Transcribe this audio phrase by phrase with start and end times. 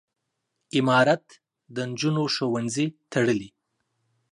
[0.77, 1.25] امارت
[1.75, 3.49] د نجونو ښوونځي تړلي.